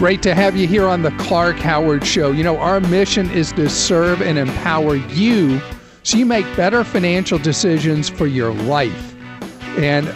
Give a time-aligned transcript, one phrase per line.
[0.00, 2.32] Great to have you here on the Clark Howard Show.
[2.32, 5.60] You know, our mission is to serve and empower you
[6.04, 9.14] so you make better financial decisions for your life.
[9.76, 10.08] And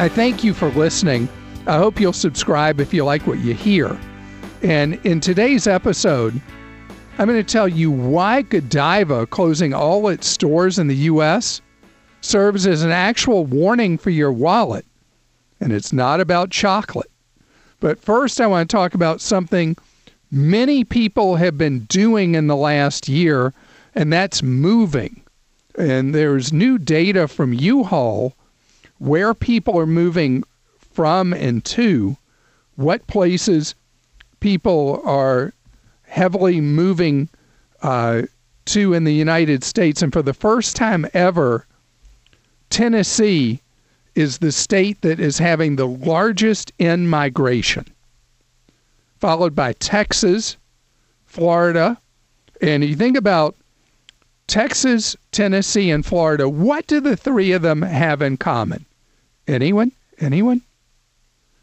[0.00, 1.28] I thank you for listening.
[1.66, 3.98] I hope you'll subscribe if you like what you hear.
[4.62, 6.40] And in today's episode,
[7.18, 11.60] I'm going to tell you why Godiva closing all its stores in the U.S.
[12.20, 14.86] serves as an actual warning for your wallet.
[15.58, 17.10] And it's not about chocolate.
[17.80, 19.76] But first, I want to talk about something
[20.30, 23.52] many people have been doing in the last year,
[23.94, 25.22] and that's moving.
[25.78, 28.34] And there's new data from U Haul
[28.98, 30.42] where people are moving
[30.78, 32.16] from and to,
[32.76, 33.74] what places
[34.40, 35.52] people are
[36.04, 37.28] heavily moving
[37.82, 38.22] uh,
[38.66, 40.00] to in the United States.
[40.02, 41.66] And for the first time ever,
[42.70, 43.60] Tennessee
[44.16, 47.84] is the state that is having the largest in migration,
[49.20, 50.56] followed by Texas,
[51.26, 51.98] Florida.
[52.62, 53.54] And you think about
[54.46, 58.86] Texas, Tennessee, and Florida, what do the three of them have in common?
[59.46, 59.92] Anyone?
[60.18, 60.62] Anyone?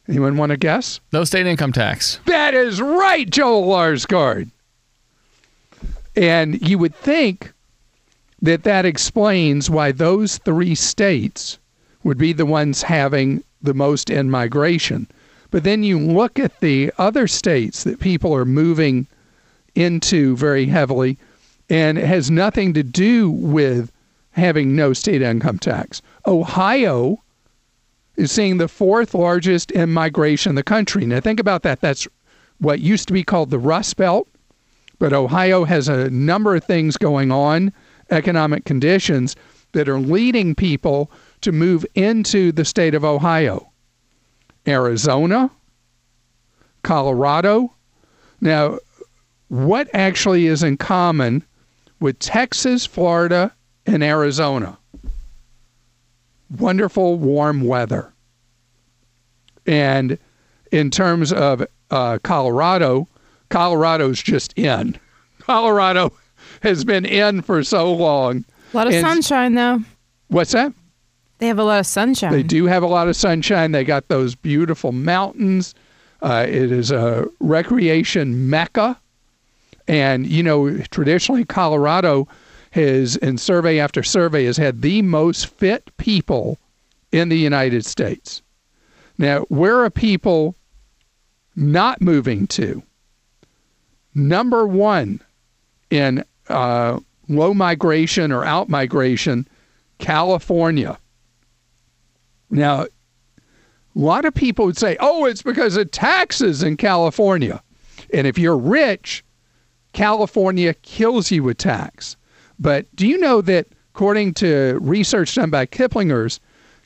[0.07, 0.99] Anyone want to guess?
[1.11, 2.19] No state income tax.
[2.25, 4.51] That is right, Joel Larsgaard.
[6.15, 7.51] And you would think
[8.41, 11.57] that that explains why those three states
[12.03, 15.07] would be the ones having the most in migration.
[15.51, 19.07] But then you look at the other states that people are moving
[19.75, 21.17] into very heavily,
[21.69, 23.91] and it has nothing to do with
[24.31, 26.01] having no state income tax.
[26.27, 27.21] Ohio
[28.15, 31.05] is seeing the fourth largest in migration in the country.
[31.05, 31.81] Now, think about that.
[31.81, 32.07] That's
[32.59, 34.27] what used to be called the Rust Belt,
[34.99, 37.73] but Ohio has a number of things going on,
[38.09, 39.35] economic conditions
[39.73, 41.11] that are leading people
[41.43, 43.69] to move into the state of Ohio.
[44.67, 45.51] Arizona,
[46.83, 47.73] Colorado.
[48.41, 48.79] Now,
[49.49, 51.43] what actually is in common
[51.99, 53.53] with Texas, Florida,
[53.85, 54.77] and Arizona?
[56.57, 58.13] Wonderful warm weather.
[59.65, 60.17] And
[60.71, 63.07] in terms of uh, Colorado,
[63.49, 64.97] Colorado's just in.
[65.39, 66.13] Colorado
[66.61, 68.45] has been in for so long.
[68.73, 69.79] A lot of And- sunshine, though.
[70.29, 70.73] What's that?
[71.43, 72.31] They have a lot of sunshine.
[72.31, 73.73] They do have a lot of sunshine.
[73.73, 75.75] They got those beautiful mountains.
[76.21, 78.97] Uh, it is a recreation mecca.
[79.85, 82.29] And, you know, traditionally, Colorado
[82.71, 86.59] has, in survey after survey, has had the most fit people
[87.11, 88.41] in the United States.
[89.17, 90.55] Now, where are people
[91.57, 92.81] not moving to?
[94.15, 95.19] Number one
[95.89, 99.45] in uh, low migration or out migration,
[99.97, 100.97] California.
[102.53, 102.89] Now, a
[103.95, 107.61] lot of people would say, oh, it's because of taxes in California.
[108.13, 109.23] And if you're rich,
[109.93, 112.15] California kills you with tax.
[112.59, 116.39] But do you know that, according to research done by Kiplinger's,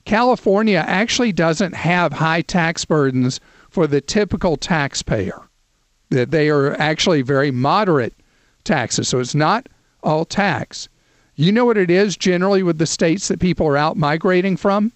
[0.05, 5.49] California actually doesn't have high tax burdens for the typical taxpayer?
[6.09, 8.13] That they are actually very moderate
[8.63, 9.09] taxes.
[9.09, 9.67] So it's not
[10.01, 10.87] all tax.
[11.35, 14.93] You know what it is generally with the states that people are out migrating from?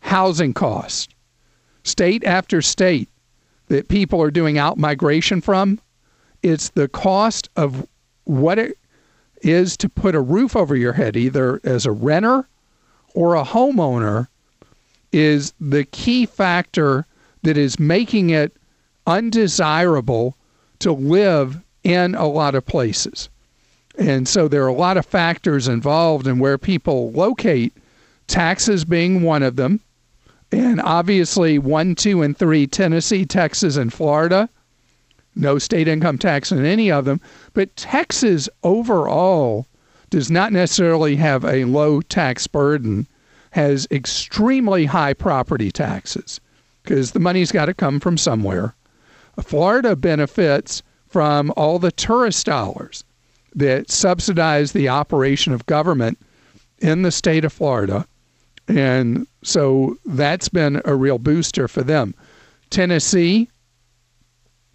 [0.00, 1.08] Housing costs.
[1.84, 3.08] State after state
[3.68, 5.80] that people are doing out migration from,
[6.42, 7.86] it's the cost of
[8.24, 8.76] what it
[9.42, 12.48] is to put a roof over your head, either as a renter
[13.14, 14.28] or a homeowner,
[15.12, 17.06] is the key factor
[17.42, 18.56] that is making it
[19.06, 20.36] undesirable
[20.78, 23.28] to live in a lot of places.
[23.98, 27.72] And so there are a lot of factors involved in where people locate,
[28.26, 29.80] taxes being one of them.
[30.52, 34.48] And obviously, one, two, and three Tennessee, Texas, and Florida.
[35.36, 37.20] No state income tax in any of them.
[37.54, 39.66] But Texas overall
[40.10, 43.06] does not necessarily have a low tax burden,
[43.52, 46.40] has extremely high property taxes
[46.82, 48.74] because the money's got to come from somewhere.
[49.40, 53.04] Florida benefits from all the tourist dollars
[53.54, 56.18] that subsidize the operation of government
[56.78, 58.06] in the state of Florida.
[58.70, 62.14] And so that's been a real booster for them.
[62.70, 63.48] Tennessee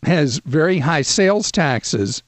[0.04, 2.22] has very high sales taxes,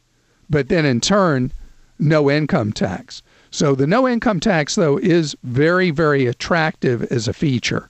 [0.49, 1.51] but then in turn,
[1.99, 3.21] no income tax.
[3.51, 7.89] So the no income tax, though, is very, very attractive as a feature.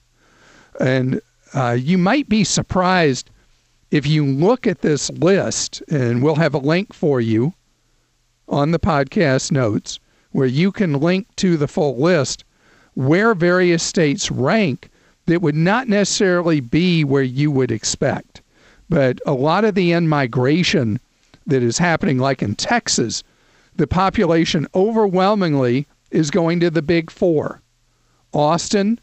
[0.79, 1.21] And
[1.53, 3.29] uh, you might be surprised
[3.91, 7.53] if you look at this list, and we'll have a link for you
[8.49, 9.99] on the podcast notes
[10.31, 12.43] where you can link to the full list
[12.97, 14.89] where various states rank
[15.27, 18.41] that would not necessarily be where you would expect.
[18.89, 20.99] But a lot of the in migration
[21.45, 23.21] that is happening, like in Texas,
[23.75, 27.61] the population overwhelmingly is going to the big four
[28.33, 28.99] Austin,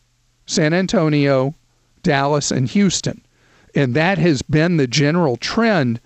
[0.46, 1.54] San Antonio,
[2.02, 3.22] Dallas, and Houston.
[3.76, 6.00] And that has been the general trend.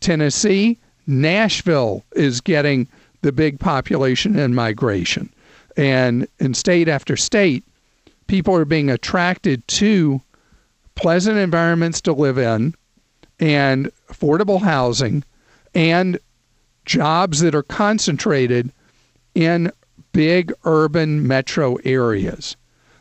[0.00, 2.88] Tennessee, Nashville is getting
[3.20, 5.28] the big population in migration.
[5.76, 7.64] And in state after state,
[8.26, 10.20] people are being attracted to
[10.94, 12.74] pleasant environments to live in
[13.40, 15.24] and affordable housing
[15.74, 16.18] and
[16.84, 18.70] jobs that are concentrated
[19.34, 19.72] in
[20.12, 22.56] big urban metro areas.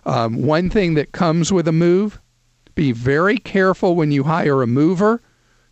[0.06, 2.20] Um, one thing that comes with a move
[2.76, 5.22] be very careful when you hire a mover.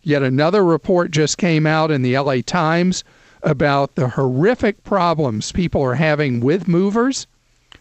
[0.02, 3.04] Yet another report just came out in the LA Times
[3.42, 7.26] about the horrific problems people are having with movers.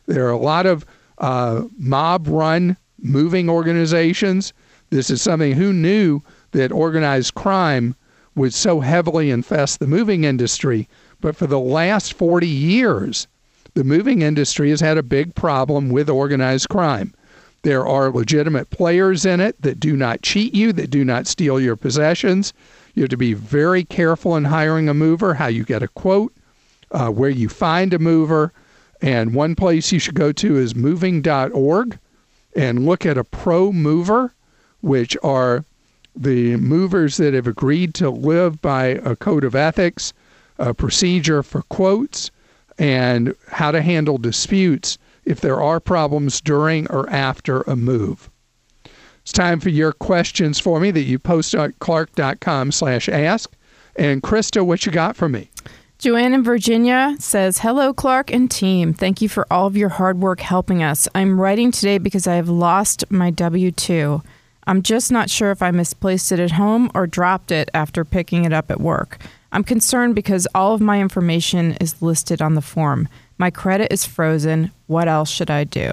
[0.08, 0.86] There are a lot of
[1.18, 4.54] uh, mob run moving organizations.
[4.90, 6.22] This is something who knew
[6.52, 7.96] that organized crime
[8.36, 10.88] would so heavily infest the moving industry.
[11.20, 13.28] But for the last 40 years,
[13.74, 17.14] the moving industry has had a big problem with organized crime.
[17.64, 21.60] There are legitimate players in it that do not cheat you, that do not steal
[21.60, 22.54] your possessions.
[22.94, 26.34] You have to be very careful in hiring a mover, how you get a quote,
[26.92, 28.52] uh, where you find a mover.
[29.02, 31.98] And one place you should go to is moving.org
[32.56, 34.34] and look at a pro mover,
[34.82, 35.64] which are
[36.16, 40.14] the movers that have agreed to live by a code of ethics,
[40.60, 42.30] a procedure for quotes,
[42.78, 48.30] and how to handle disputes if there are problems during or after a move.
[49.22, 53.52] It's time for your questions for me that you post at clark.com slash ask.
[53.96, 55.50] And Krista, what you got for me?
[56.00, 58.92] Joanne in Virginia says, Hello, Clark and team.
[58.92, 61.08] Thank you for all of your hard work helping us.
[61.14, 64.24] I'm writing today because I have lost my W 2.
[64.66, 68.46] I'm just not sure if I misplaced it at home or dropped it after picking
[68.46, 69.20] it up at work.
[69.52, 73.08] I'm concerned because all of my information is listed on the form.
[73.38, 74.72] My credit is frozen.
[74.88, 75.92] What else should I do?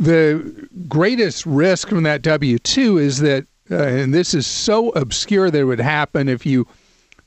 [0.00, 5.50] The greatest risk from that W 2 is that, uh, and this is so obscure
[5.50, 6.66] that it would happen if you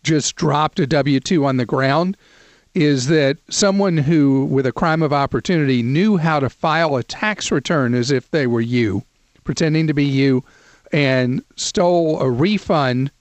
[0.02, 2.18] just dropped a W 2 on the ground,
[2.74, 7.52] is that someone who, with a crime of opportunity, knew how to file a tax
[7.52, 9.04] return as if they were you,
[9.44, 10.44] pretending to be you,
[10.92, 13.12] and stole a refund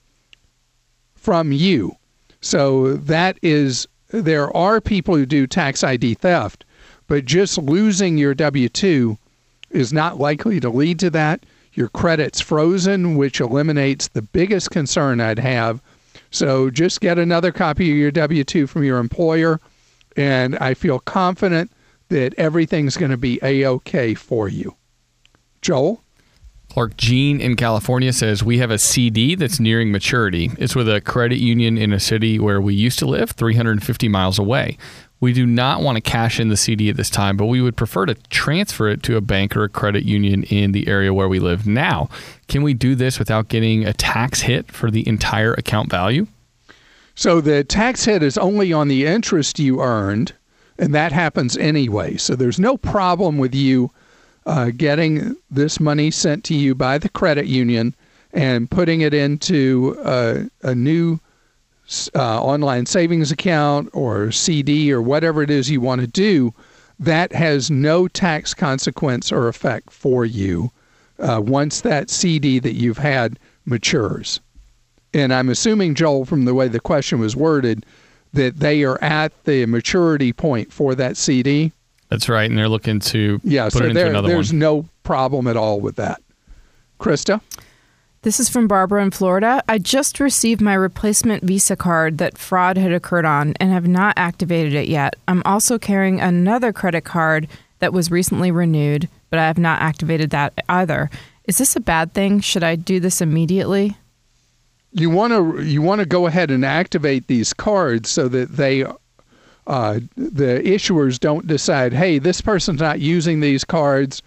[1.13, 1.95] from you.
[2.41, 6.65] So that is there are people who do tax ID theft,
[7.05, 9.19] but just losing your W 2
[9.73, 11.45] is not likely to lead to that.
[11.73, 15.81] Your credit's frozen, which eliminates the biggest concern I'd have.
[16.29, 19.59] So just get another copy of your W 2 from your employer,
[20.15, 21.71] and I feel confident
[22.09, 24.75] that everything's going to be A OK for you.
[25.61, 26.03] Joel?
[26.69, 30.49] Clark Jean in California says we have a CD that's nearing maturity.
[30.57, 34.39] It's with a credit union in a city where we used to live, 350 miles
[34.39, 34.79] away.
[35.23, 37.77] We do not want to cash in the CD at this time, but we would
[37.77, 41.29] prefer to transfer it to a bank or a credit union in the area where
[41.29, 42.09] we live now.
[42.49, 46.27] Can we do this without getting a tax hit for the entire account value?
[47.15, 50.33] So the tax hit is only on the interest you earned,
[50.77, 52.17] and that happens anyway.
[52.17, 53.91] So there's no problem with you
[54.45, 57.95] uh, getting this money sent to you by the credit union
[58.33, 61.17] and putting it into a, a new
[62.15, 66.53] uh, online savings account or CD or whatever it is you want to do,
[66.99, 70.71] that has no tax consequence or effect for you
[71.19, 74.39] uh, once that CD that you've had matures.
[75.13, 77.85] And I'm assuming, Joel, from the way the question was worded,
[78.33, 81.71] that they are at the maturity point for that CD.
[82.09, 84.59] That's right, and they're looking to yeah, put so it into there, another there's one.
[84.59, 86.21] no problem at all with that.
[86.99, 87.41] Krista?
[88.23, 89.61] This is from Barbara in Florida.
[89.67, 94.13] I just received my replacement Visa card that fraud had occurred on and have not
[94.15, 95.17] activated it yet.
[95.27, 97.49] I'm also carrying another credit card
[97.79, 101.09] that was recently renewed, but I have not activated that either.
[101.49, 102.39] Is this a bad thing?
[102.39, 103.97] Should I do this immediately?
[104.93, 108.85] You want to you want to go ahead and activate these cards so that they
[108.85, 114.21] uh, the issuers don't decide, hey, this person's not using these cards.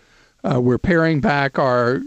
[0.45, 2.03] Uh, we're paring back our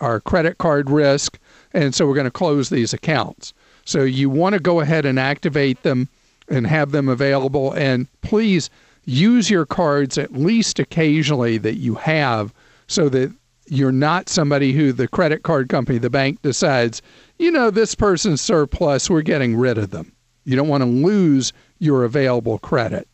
[0.00, 1.38] our credit card risk,
[1.72, 3.52] and so we're going to close these accounts.
[3.84, 6.08] So you want to go ahead and activate them
[6.48, 7.72] and have them available.
[7.72, 8.70] And please
[9.04, 12.52] use your cards at least occasionally that you have
[12.86, 13.32] so that
[13.66, 17.02] you're not somebody who the credit card company, the bank decides,
[17.38, 20.12] you know, this person's surplus, we're getting rid of them.
[20.44, 23.06] You don't want to lose your available credit.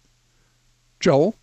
[0.98, 1.34] Joel?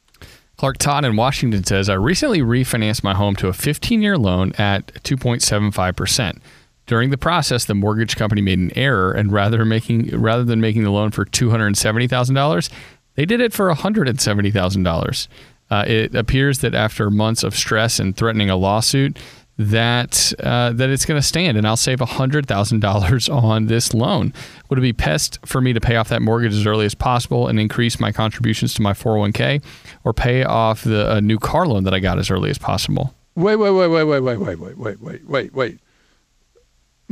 [0.63, 4.53] Clark Todd in Washington says, I recently refinanced my home to a 15 year loan
[4.57, 6.39] at 2.75%.
[6.85, 10.85] During the process, the mortgage company made an error, and rather making rather than making
[10.85, 12.69] the loan for two hundred seventy thousand dollars,
[13.15, 15.27] they did it for hundred and seventy thousand uh, dollars.
[15.69, 19.19] It appears that after months of stress and threatening a lawsuit,
[19.57, 23.93] that uh, that it's going to stand, and I'll save hundred thousand dollars on this
[23.93, 24.33] loan.
[24.69, 27.47] Would it be best for me to pay off that mortgage as early as possible
[27.47, 29.61] and increase my contributions to my four hundred oh one k,
[30.03, 33.13] or pay off the uh, new car loan that I got as early as possible?
[33.35, 35.79] Wait, wait, wait, wait, wait, wait, wait, wait, wait, wait, wait, wait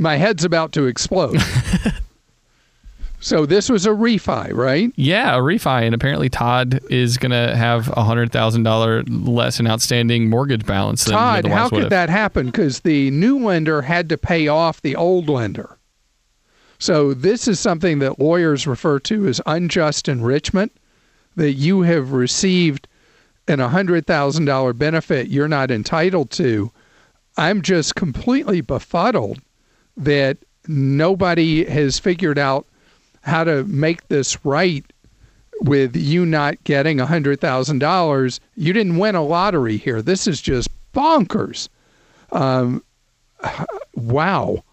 [0.02, 1.40] my head's about to explode.
[3.22, 4.92] so this was a refi, right?
[4.96, 9.60] Yeah, a refi, and apparently Todd is going to have a hundred thousand dollar less
[9.60, 11.06] in outstanding mortgage balance.
[11.06, 12.48] Than Todd, how could that happen?
[12.48, 15.78] Because the new lender had to pay off the old lender.
[16.80, 20.72] So this is something that lawyers refer to as unjust enrichment.
[21.36, 22.88] That you have received
[23.48, 26.72] an $100,000 benefit you're not entitled to.
[27.38, 29.42] I'm just completely befuddled
[29.96, 30.38] that
[30.68, 32.66] nobody has figured out
[33.22, 34.86] how to make this right
[35.62, 38.40] with you not getting a $100,000.
[38.56, 40.02] You didn't win a lottery here.
[40.02, 41.70] This is just bonkers.
[42.32, 42.84] Um,
[43.96, 44.64] wow.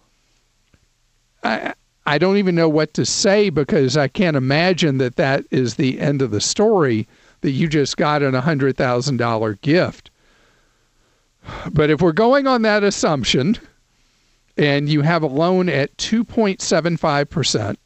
[1.43, 1.75] I,
[2.07, 6.01] I don't even know what to say because I can't imagine that that is the
[6.01, 7.07] end of the story
[7.43, 10.11] that you just got an $100,000 gift.
[11.71, 13.59] But if we're going on that assumption,
[14.57, 17.77] and you have a loan at 2.75%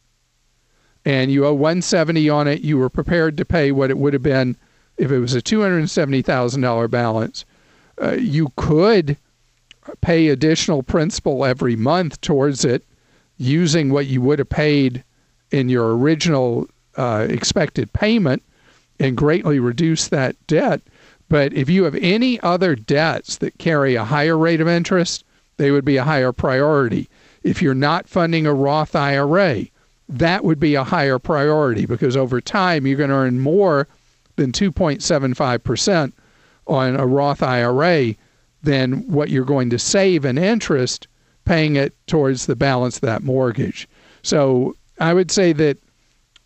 [1.05, 4.23] and you owe 170 on it, you were prepared to pay what it would have
[4.23, 4.57] been
[4.97, 7.45] if it was a $270,000 balance.
[8.01, 9.17] Uh, you could
[10.01, 12.85] pay additional principal every month towards it
[13.37, 15.03] using what you would have paid
[15.51, 18.43] in your original uh, expected payment
[19.01, 20.81] and greatly reduce that debt.
[21.29, 25.25] But if you have any other debts that carry a higher rate of interest,
[25.57, 27.09] they would be a higher priority.
[27.43, 29.65] If you're not funding a Roth IRA,
[30.09, 33.89] that would be a higher priority because over time you're going to earn more
[34.37, 36.13] than 2.75%
[36.67, 38.15] on a Roth IRA
[38.63, 41.09] than what you're going to save in interest
[41.45, 43.89] paying it towards the balance of that mortgage.
[44.23, 45.79] So I would say that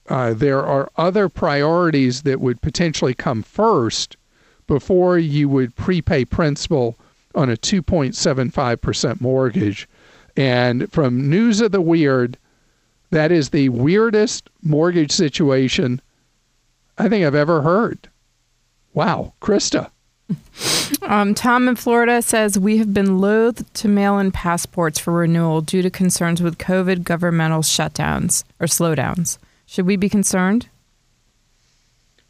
[0.09, 4.17] uh, there are other priorities that would potentially come first
[4.67, 6.97] before you would prepay principal
[7.35, 9.89] on a 2.75% mortgage.
[10.37, 12.39] And from News of the Weird,
[13.17, 16.03] that is the weirdest mortgage situation
[16.99, 18.11] I think I've ever heard.
[18.93, 19.91] Wow, Krista.
[21.03, 25.61] Um, Tom in Florida says we have been loath to mail in passports for renewal
[25.61, 29.39] due to concerns with COVID governmental shutdowns or slowdowns.
[29.67, 30.69] Should we be concerned?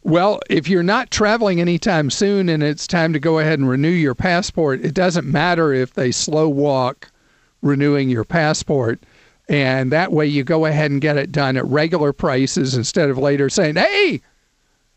[0.04, 3.88] Well, if you're not traveling anytime soon and it's time to go ahead and renew
[3.88, 7.10] your passport, it doesn't matter if they slow walk
[7.60, 9.00] renewing your passport.
[9.48, 13.18] And that way you go ahead and get it done at regular prices instead of
[13.18, 14.20] later saying, hey,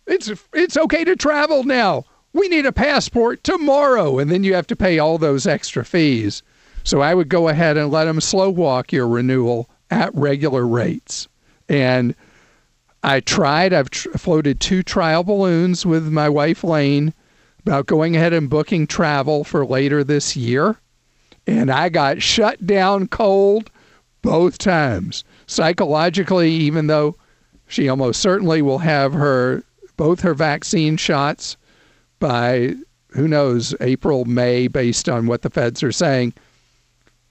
[0.08, 2.06] it's, it's okay to travel now.
[2.34, 4.18] We need a passport tomorrow.
[4.18, 6.42] And then you have to pay all those extra fees.
[6.84, 11.28] So I would go ahead and let them slow walk your renewal at regular rates.
[11.68, 12.16] And
[13.04, 13.74] I tried.
[13.74, 17.14] I've tr- floated two trial balloons with my wife Lane
[17.62, 20.78] about going ahead and booking travel for later this year,
[21.46, 23.70] and I got shut down cold
[24.22, 25.24] both times.
[25.48, 27.16] Psychologically, even though
[27.68, 29.64] she almost certainly will have her
[29.98, 31.58] both her vaccine shots
[32.20, 32.74] by
[33.10, 36.34] who knows April May based on what the feds are saying.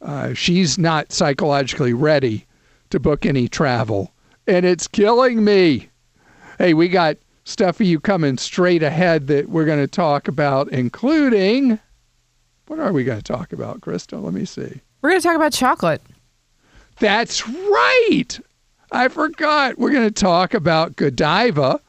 [0.02, 2.46] Uh, she's not psychologically ready
[2.90, 4.12] to book any travel
[4.48, 5.88] and it's killing me.
[6.58, 10.68] Hey, we got stuff for you coming straight ahead that we're going to talk about,
[10.72, 11.78] including
[12.66, 14.20] what are we going to talk about, Krista?
[14.22, 14.80] Let me see.
[15.00, 16.02] We're going to talk about chocolate.
[17.00, 18.40] That's right.
[18.90, 19.78] I forgot.
[19.78, 21.80] We're going to talk about Godiva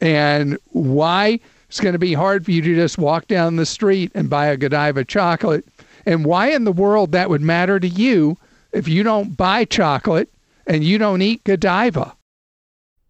[0.00, 4.10] and why it's going to be hard for you to just walk down the street
[4.14, 5.66] and buy a Godiva chocolate,
[6.06, 8.38] and why in the world that would matter to you
[8.72, 10.32] if you don't buy chocolate
[10.66, 12.14] and you don't eat Godiva.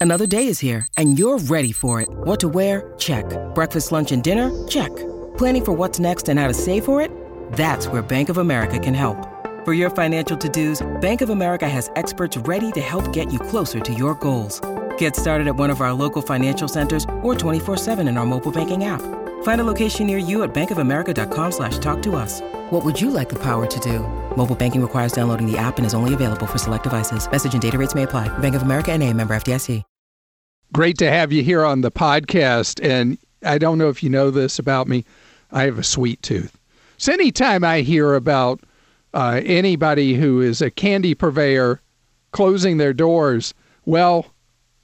[0.01, 2.09] Another day is here, and you're ready for it.
[2.09, 2.95] What to wear?
[2.99, 3.25] Check.
[3.55, 4.67] Breakfast, lunch, and dinner?
[4.69, 4.95] Check.
[5.37, 7.11] Planning for what's next and how to save for it?
[7.53, 9.38] That's where Bank of America can help.
[9.69, 13.81] For your financial to-dos, Bank of America has experts ready to help get you closer
[13.81, 14.63] to your goals.
[14.97, 18.85] Get started at one of our local financial centers or 24-7 in our mobile banking
[18.85, 19.03] app.
[19.43, 22.41] Find a location near you at bankofamerica.com slash talk to us.
[22.71, 23.99] What would you like the power to do?
[24.37, 27.31] Mobile banking requires downloading the app and is only available for select devices.
[27.31, 28.27] Message and data rates may apply.
[28.39, 29.83] Bank of America and a member FDIC.
[30.73, 32.83] Great to have you here on the podcast.
[32.83, 35.05] And I don't know if you know this about me.
[35.53, 36.59] I have a sweet tooth.
[36.97, 38.63] So anytime I hear about
[39.15, 41.81] uh, anybody who is a candy purveyor
[42.33, 44.27] closing their doors, well,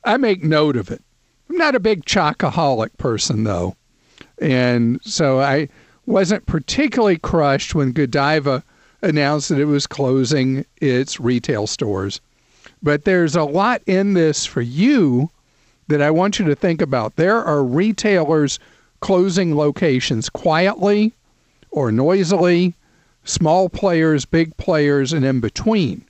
[0.04, 1.02] I make note of it.
[1.48, 3.76] I'm not a big chocoholic person, though.
[4.40, 5.68] And so I
[6.06, 8.62] wasn't particularly crushed when Godiva
[9.02, 12.20] announced that it was closing its retail stores.
[12.82, 15.30] But there's a lot in this for you
[15.88, 17.16] that I want you to think about.
[17.16, 18.58] There are retailers
[19.00, 21.12] closing locations quietly
[21.70, 22.74] or noisily,
[23.24, 26.04] small players, big players, and in between.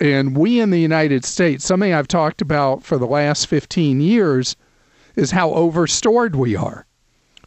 [0.00, 4.56] And we in the United States, something I've talked about for the last 15 years,
[5.14, 6.86] is how overstored we are.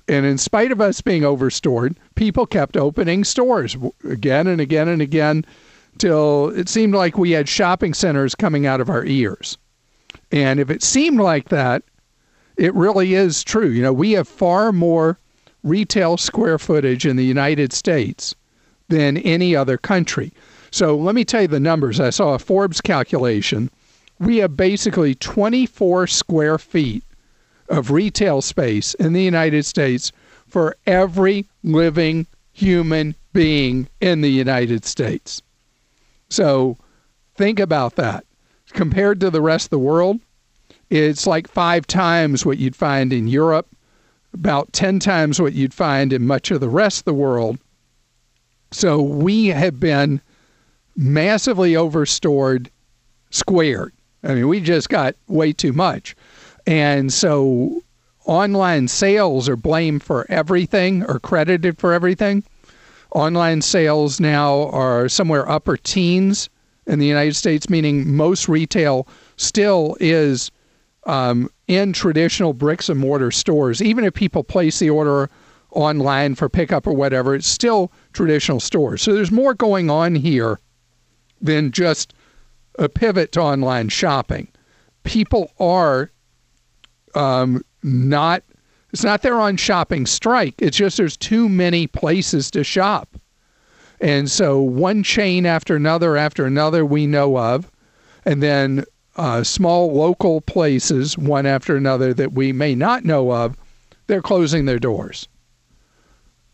[0.08, 3.75] And in spite of us being overstored, people kept opening stores
[4.08, 5.46] again and again and again
[5.98, 9.58] till it seemed like we had shopping centers coming out of our ears.
[10.32, 11.84] And if it seemed like that,
[12.58, 13.70] it really is true.
[13.70, 15.18] You know, we have far more
[15.63, 18.36] retail square footage in the United States
[18.88, 20.32] than any other country.
[20.72, 22.00] So let me tell you the numbers.
[22.00, 23.70] I saw a Forbes calculation.
[24.20, 27.04] We have basically 24 square feet
[27.70, 30.12] of retail space in the United States
[30.48, 35.42] for every living human being in the United States.
[36.30, 36.77] So
[37.36, 38.25] think about that.
[38.70, 40.20] Compared to the rest of the world,
[40.89, 43.68] it's like five times what you'd find in Europe,
[44.34, 47.58] about 10 times what you'd find in much of the rest of the world.
[48.75, 50.20] So we have been
[50.98, 52.70] massively overstored
[53.29, 53.94] squared.
[54.22, 56.14] I mean, we just got way too much.
[56.68, 57.81] And so
[58.25, 62.44] online sales are blamed for everything or credited for everything.
[63.11, 66.50] Online sales now are somewhere upper teens
[66.85, 69.07] in the United States, meaning most retail
[69.38, 70.51] still is
[71.05, 73.81] um, in traditional bricks and mortar stores.
[73.81, 75.29] Even if people place the order
[75.75, 79.01] online for pickup or whatever, it's still traditional stores.
[79.01, 80.59] So there's more going on here
[81.42, 82.14] than just
[82.79, 84.48] a pivot to online shopping.
[85.03, 86.11] People are
[87.14, 88.44] um, not,
[88.92, 90.55] it's not they're on shopping strike.
[90.59, 93.16] It's just there's too many places to shop.
[94.01, 97.72] And so one chain after another after another we know of,
[98.25, 98.83] and then
[99.16, 103.55] uh, small local places one after another that we may not know of,
[104.07, 105.27] they're closing their doors.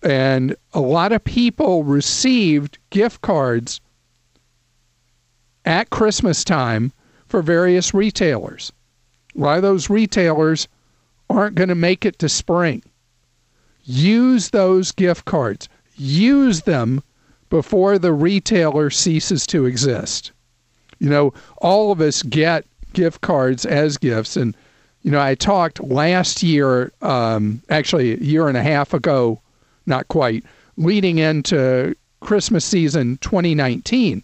[0.04, 3.82] And a lot of people received gift cards
[5.66, 6.92] at Christmas time
[7.28, 8.72] for various retailers.
[9.36, 10.68] A lot of those retailers
[11.30, 12.84] aren't going to make it to spring.
[13.84, 15.70] Use those gift cards.
[15.96, 17.04] Use them
[17.50, 20.32] before the retailer ceases to exist.
[21.00, 24.36] You know, all of us get gift cards as gifts.
[24.36, 24.56] And,
[25.04, 29.42] you know, I talked last year, um, actually a year and a half ago,
[29.86, 30.44] not quite,
[30.78, 34.24] leading into Christmas season 2019.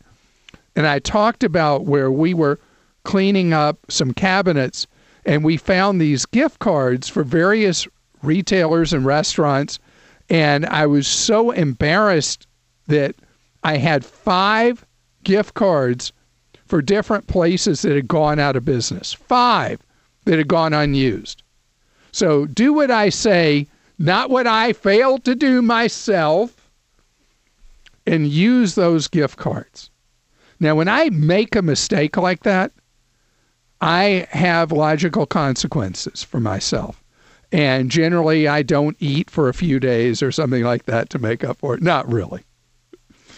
[0.75, 2.59] And I talked about where we were
[3.03, 4.87] cleaning up some cabinets
[5.25, 7.87] and we found these gift cards for various
[8.23, 9.79] retailers and restaurants.
[10.29, 12.47] And I was so embarrassed
[12.87, 13.15] that
[13.63, 14.85] I had five
[15.23, 16.13] gift cards
[16.65, 19.13] for different places that had gone out of business.
[19.13, 19.81] Five
[20.25, 21.43] that had gone unused.
[22.11, 23.67] So do what I say,
[23.99, 26.69] not what I failed to do myself,
[28.05, 29.89] and use those gift cards.
[30.59, 32.71] Now, when I make a mistake like that,
[33.81, 37.03] I have logical consequences for myself.
[37.51, 41.43] And generally, I don't eat for a few days or something like that to make
[41.43, 41.81] up for it.
[41.81, 42.43] Not really.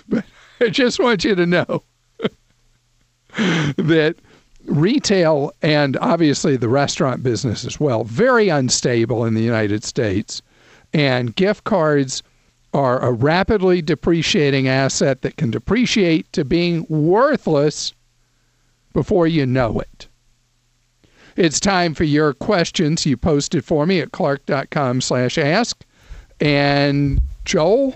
[0.07, 0.25] But
[0.59, 1.83] I just want you to know
[3.37, 4.15] that
[4.65, 10.41] retail and obviously the restaurant business as well, very unstable in the United States.
[10.93, 12.23] And gift cards
[12.73, 17.93] are a rapidly depreciating asset that can depreciate to being worthless
[18.93, 20.07] before you know it.
[21.35, 23.05] It's time for your questions.
[23.05, 25.83] You posted for me at clark.com slash ask.
[26.41, 27.95] And Joel?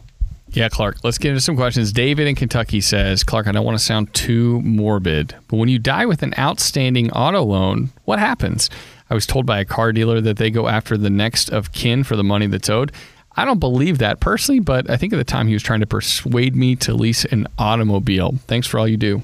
[0.49, 1.91] Yeah, Clark, let's get into some questions.
[1.91, 5.79] David in Kentucky says, Clark, I don't want to sound too morbid, but when you
[5.79, 8.69] die with an outstanding auto loan, what happens?
[9.09, 12.03] I was told by a car dealer that they go after the next of kin
[12.03, 12.91] for the money that's owed.
[13.35, 15.87] I don't believe that personally, but I think at the time he was trying to
[15.87, 18.35] persuade me to lease an automobile.
[18.47, 19.23] Thanks for all you do.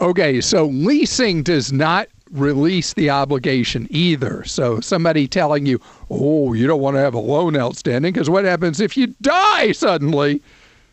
[0.00, 4.42] Okay, so leasing does not release the obligation either.
[4.44, 5.80] So somebody telling you,
[6.10, 9.72] "Oh, you don't want to have a loan outstanding because what happens if you die
[9.72, 10.40] suddenly?"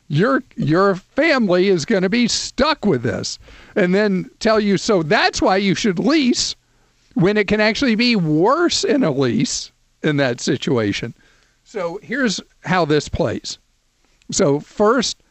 [0.10, 3.39] Your your family is going to be stuck with this.
[3.76, 6.56] And then tell you so that's why you should lease
[7.13, 9.72] when it can actually be worse in a lease
[10.04, 11.13] in that situation.
[11.63, 13.58] So here's how this plays.
[14.32, 15.22] So, first,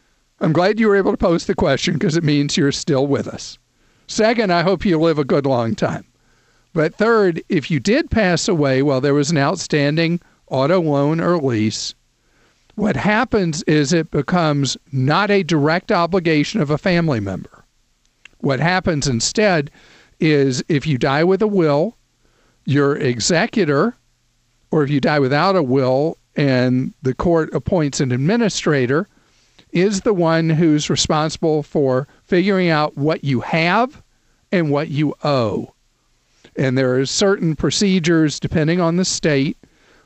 [0.41, 3.27] I'm glad you were able to post the question because it means you're still with
[3.29, 3.59] us.
[4.07, 6.05] Second, I hope you live a good long time.
[6.73, 11.38] But third, if you did pass away while there was an outstanding auto loan or
[11.38, 11.95] lease,
[12.75, 17.64] what happens is it becomes not a direct obligation of a family member.
[18.38, 19.71] What happens instead
[20.21, 21.97] is if you die with a will,
[22.65, 23.95] your executor,
[24.71, 29.09] or if you die without a will and the court appoints an administrator,
[29.73, 34.03] is the one who's responsible for figuring out what you have
[34.53, 35.73] and what you owe.
[36.57, 39.57] And there are certain procedures, depending on the state,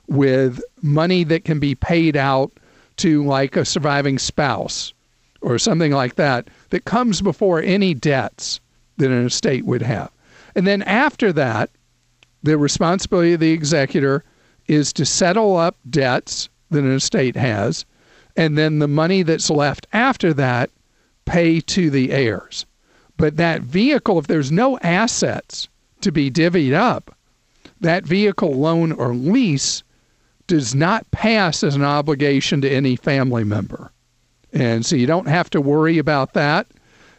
[0.09, 2.53] with money that can be paid out
[2.99, 4.93] to, like, a surviving spouse
[5.41, 8.61] or something like that, that comes before any debts
[9.03, 10.11] that an estate would have.
[10.55, 11.71] And then after that,
[12.43, 14.25] the responsibility of the executor
[14.67, 17.85] is to settle up debts that an estate has,
[18.37, 20.71] and then the money that's left after that
[21.25, 22.65] pay to the heirs.
[23.17, 25.69] But that vehicle, if there's no assets
[26.01, 27.17] to be divvied up,
[27.81, 29.83] that vehicle loan or lease
[30.47, 33.91] does not pass as an obligation to any family member.
[34.53, 36.67] And so you don't have to worry about that.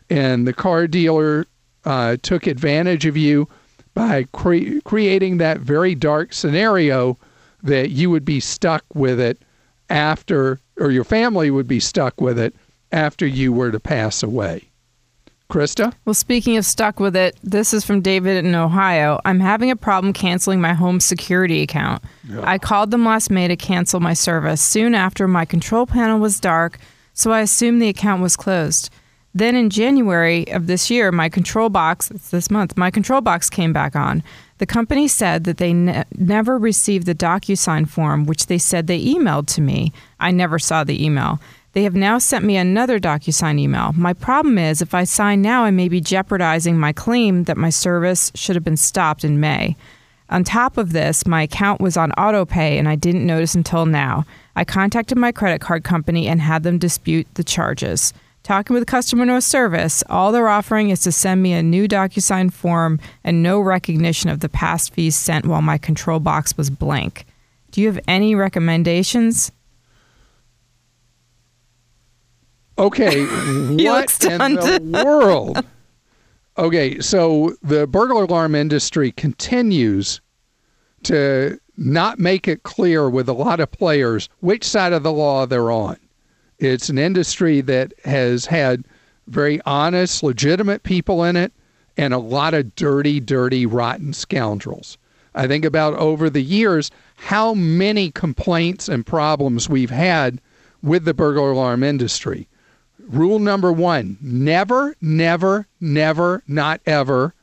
[0.10, 1.48] And the car dealer
[1.86, 3.48] uh, took advantage of you
[3.94, 7.18] by cre- creating that very dark scenario
[7.62, 9.40] that you would be stuck with it
[9.90, 12.56] after, or your family would be stuck with it
[12.92, 14.70] after you were to pass away.
[15.50, 15.94] Krista?
[16.06, 19.20] Well, speaking of stuck with it, this is from David in Ohio.
[19.24, 22.04] I'm having a problem canceling my home security account.
[22.28, 22.42] Yeah.
[22.44, 24.62] I called them last May to cancel my service.
[24.62, 26.80] Soon after, my control panel was dark,
[27.14, 28.90] so I assumed the account was closed.
[29.36, 33.50] Then in January of this year, my control box, it's this month, my control box
[33.50, 34.22] came back on.
[34.60, 39.04] The company said that they ne- never received the DocuSign form, which they said they
[39.04, 39.92] emailed to me.
[40.20, 41.40] I never saw the email.
[41.74, 43.92] They have now sent me another DocuSign email.
[43.94, 47.72] My problem is if I sign now, I may be jeopardizing my claim that my
[47.72, 49.76] service should have been stopped in May.
[50.30, 53.88] On top of this, my account was on auto pay and I didn't notice until
[53.88, 54.26] now.
[54.56, 58.14] I contacted my credit card company and had them dispute the charges.
[58.44, 62.52] Talking with customer no service, all they're offering is to send me a new DocuSign
[62.52, 67.26] form and no recognition of the past fees sent while my control box was blank.
[67.72, 69.50] Do you have any recommendations?
[72.78, 75.66] Okay, what in the world?
[76.58, 80.20] Okay, so the burglar alarm industry continues
[81.04, 85.46] to not make it clear with a lot of players which side of the law
[85.46, 85.98] they're on.
[86.60, 88.86] It's an industry that has had
[89.28, 91.52] very honest, legitimate people in it
[91.98, 94.98] and a lot of dirty, dirty, rotten scoundrels.
[95.36, 100.40] I think about over the years how many complaints and problems we've had
[100.82, 102.48] with the burglar alarm industry.
[103.00, 107.34] Rule number one never, never, never, not ever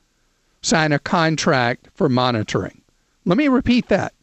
[0.62, 2.80] sign a contract for monitoring.
[3.24, 4.14] Let me repeat that.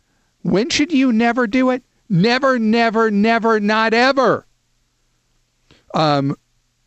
[0.43, 1.83] When should you never do it?
[2.09, 4.45] Never, never, never, not ever.
[5.93, 6.35] Um,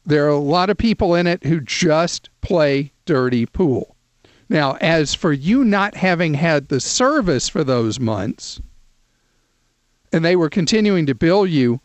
[0.06, 3.96] there are a lot of people in it who just play dirty pool.
[4.48, 8.60] Now, as for you not having had the service for those months,
[10.12, 11.80] and they were continuing to bill you,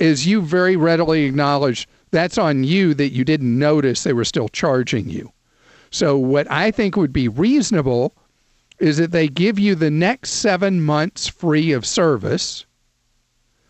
[0.00, 4.48] as you very readily acknowledge, that's on you that you didn't notice they were still
[4.48, 5.32] charging you.
[5.90, 8.16] So, what I think would be reasonable
[8.80, 12.66] is that they give you the next seven months free of service,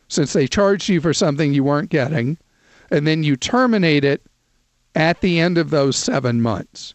[0.09, 2.39] since they charged you for something you weren't getting
[2.93, 4.23] and then you terminate it
[4.95, 6.95] at the end of those seven months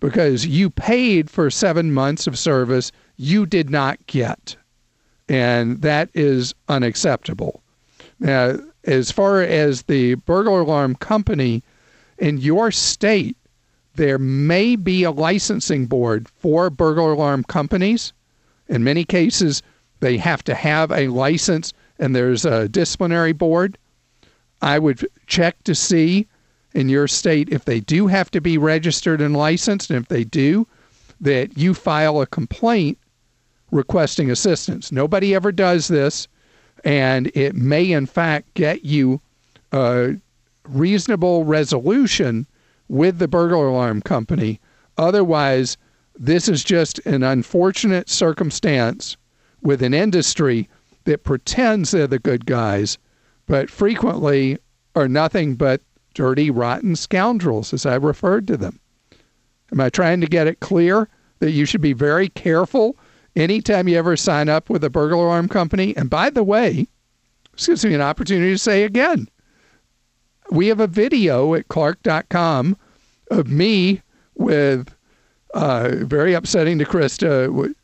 [0.00, 4.56] because you paid for seven months of service you did not get.
[5.28, 7.62] And that is unacceptable.
[8.18, 11.62] Now, as far as the burglar alarm company
[12.16, 13.36] in your state,
[13.96, 18.14] there may be a licensing board for burglar alarm companies.
[18.68, 19.62] In many cases,
[20.00, 23.76] they have to have a license and there's a disciplinary board.
[24.60, 26.26] I would check to see
[26.74, 30.24] in your state if they do have to be registered and licensed, and if they
[30.24, 30.66] do,
[31.20, 32.98] that you file a complaint
[33.70, 34.90] requesting assistance.
[34.92, 36.28] Nobody ever does this.
[36.84, 39.20] and it may in fact get you
[39.72, 40.14] a
[40.68, 42.46] reasonable resolution
[42.88, 44.60] with the burglar alarm company.
[44.96, 45.76] Otherwise,
[46.18, 49.16] this is just an unfortunate circumstance
[49.62, 50.68] with an industry
[51.04, 52.98] that pretends they're the good guys,
[53.48, 54.58] but frequently
[54.94, 55.80] are nothing but
[56.14, 58.78] dirty, rotten scoundrels, as I referred to them.
[59.72, 61.08] Am I trying to get it clear
[61.40, 62.96] that you should be very careful
[63.36, 65.96] anytime you ever sign up with a burglar alarm company?
[65.96, 66.86] And by the way,
[67.52, 69.28] this gives me an opportunity to say again
[70.50, 72.76] we have a video at clark.com
[73.30, 74.02] of me
[74.34, 74.94] with
[75.54, 77.74] uh, very upsetting to Krista.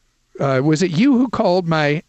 [0.40, 2.02] Uh, was it you who called my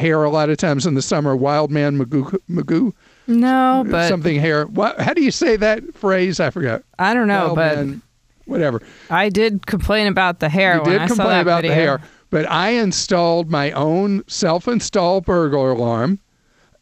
[0.00, 2.36] hair a lot of times in the summer wild man Magoo?
[2.50, 2.92] Magoo?
[3.26, 4.66] No, uh, but something hair.
[4.66, 5.00] What?
[5.00, 6.40] How do you say that phrase?
[6.40, 6.82] I forgot.
[6.98, 8.02] I don't know, Wild but man,
[8.46, 8.82] whatever.
[9.10, 11.70] I did complain about the hair You when did I complain that about video.
[11.76, 16.18] the hair, but I installed my own self-installed burglar alarm,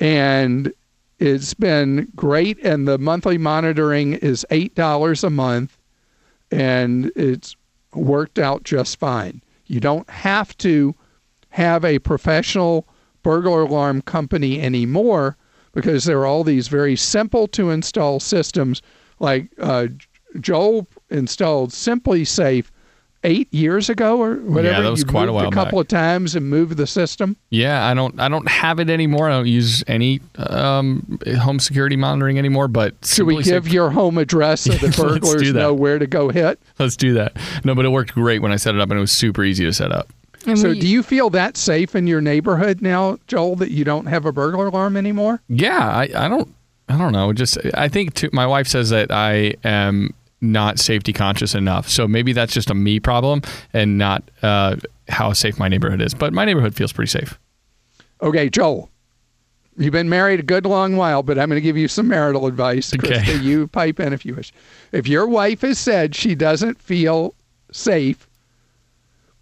[0.00, 0.72] and
[1.18, 2.59] it's been great.
[2.64, 5.76] And the monthly monitoring is eight dollars a month,
[6.50, 7.57] and it's
[7.92, 9.42] worked out just fine.
[9.66, 10.94] You don't have to
[11.50, 12.87] have a professional
[13.28, 15.36] burglar alarm company anymore
[15.74, 18.80] because there are all these very simple to install systems.
[19.20, 19.88] Like uh,
[20.40, 22.66] Joel installed SimpliSafe
[23.24, 24.76] eight years ago or whatever.
[24.76, 25.84] Yeah, that was You quite a while A couple back.
[25.84, 27.36] of times and moved the system.
[27.50, 29.28] Yeah, I don't I don't have it anymore.
[29.28, 32.68] I don't use any um, home security monitoring anymore.
[32.68, 36.30] But Should we give Safe- your home address so the burglars know where to go
[36.30, 36.58] hit?
[36.78, 37.36] Let's do that.
[37.64, 39.64] No, but it worked great when I set it up, and it was super easy
[39.66, 40.08] to set up.
[40.46, 43.85] And So, we- do you feel that safe in your neighborhood now, Joel, that you
[43.85, 45.40] don't have a burglar alarm anymore?
[45.48, 46.55] Yeah, I, I don't
[46.88, 47.33] I don't know.
[47.33, 51.88] Just I think too, my wife says that I am not safety conscious enough.
[51.88, 53.42] So maybe that's just a me problem
[53.74, 54.77] and not uh,
[55.09, 56.14] how safe my neighborhood is.
[56.14, 57.38] But my neighborhood feels pretty safe.
[58.22, 58.88] Okay, Joel,
[59.77, 62.46] you've been married a good long while, but I'm going to give you some marital
[62.46, 62.94] advice.
[62.94, 63.16] Okay.
[63.18, 64.53] Krista, you pipe in if you wish.
[64.92, 67.35] If your wife has said she doesn't feel
[67.72, 68.27] safe,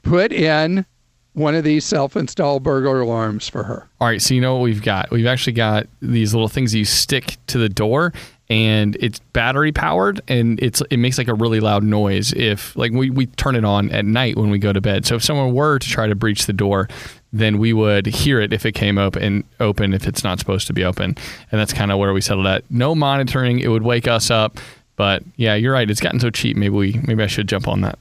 [0.07, 0.87] put in
[1.33, 3.89] one of these self-installed burglar alarms for her.
[4.01, 5.11] All right, so you know what we've got?
[5.11, 8.13] We've actually got these little things you stick to the door
[8.49, 12.93] and it's battery powered and it's it makes like a really loud noise if like
[12.93, 15.05] we, we turn it on at night when we go to bed.
[15.05, 16.89] So if someone were to try to breach the door,
[17.33, 20.73] then we would hear it if it came open open if it's not supposed to
[20.73, 21.17] be open.
[21.51, 22.65] And that's kind of where we settled at.
[22.71, 24.59] No monitoring, it would wake us up.
[24.95, 25.91] But yeah, you're right.
[25.91, 26.57] It's gotten so cheap.
[26.57, 27.99] Maybe we maybe I should jump on that.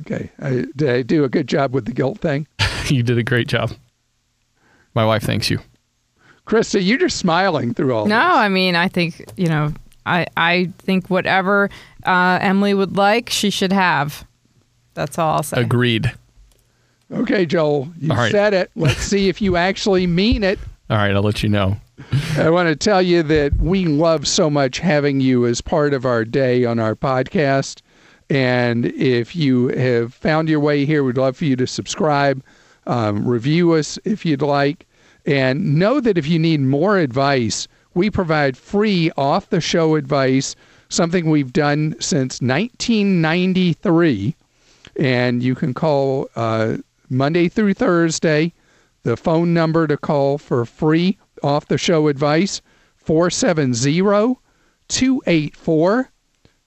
[0.00, 2.46] Okay, I, did I do a good job with the guilt thing?
[2.86, 3.72] you did a great job.
[4.94, 5.60] My wife thanks you.
[6.46, 8.36] Krista, you're just smiling through all no, this.
[8.36, 9.72] I mean, I think you know,
[10.04, 11.70] I I think whatever
[12.04, 14.26] uh, Emily would like, she should have.
[14.94, 15.60] That's all I'll say.
[15.60, 16.12] Agreed.
[17.10, 18.32] Okay, Joel, you All right.
[18.32, 18.70] said it.
[18.74, 20.58] Let's see if you actually mean it.
[20.88, 21.76] All right, I'll let you know.
[22.36, 26.04] I want to tell you that we love so much having you as part of
[26.04, 27.81] our day on our podcast.
[28.32, 32.42] And if you have found your way here, we'd love for you to subscribe,
[32.86, 34.86] um, review us if you'd like,
[35.26, 40.56] and know that if you need more advice, we provide free off the show advice,
[40.88, 44.34] something we've done since 1993.
[44.96, 46.78] And you can call uh,
[47.10, 48.54] Monday through Thursday.
[49.02, 52.62] The phone number to call for free off the show advice
[52.96, 54.38] 470
[54.88, 56.11] 284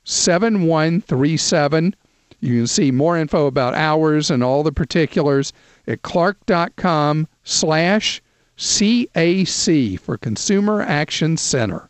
[0.05, 1.95] 7137.
[2.39, 5.51] You can see more info about hours and all the particulars
[5.87, 8.21] at clark.com slash
[8.57, 11.89] CAC for Consumer Action Center.